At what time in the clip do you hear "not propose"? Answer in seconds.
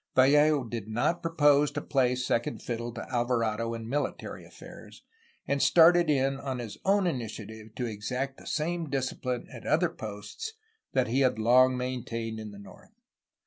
0.87-1.69